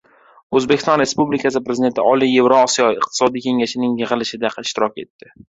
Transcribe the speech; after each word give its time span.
O‘zbekiston 0.59 1.01
Respublikasi 1.03 1.61
Prezidenti 1.67 2.05
Oliy 2.13 2.33
Yevroosiyo 2.37 2.89
iqtisodiy 2.97 3.45
kengashining 3.49 3.95
yig‘ilishida 4.03 4.53
ishtirok 4.67 5.01
etadi 5.07 5.33